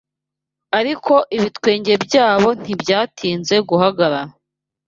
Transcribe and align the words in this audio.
ariko 0.79 1.13
ibitwenge 1.37 1.93
byabo 2.05 2.49
ntibyatinze 2.61 3.55
guhagarara 3.69 4.31